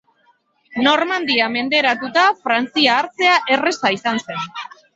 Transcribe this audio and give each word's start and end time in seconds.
Normandia 0.87 1.49
menderatuta, 1.57 2.25
Frantzia 2.47 2.97
hartzea 3.03 3.39
erraza 3.59 3.95
izan 4.01 4.23
zen. 4.29 4.45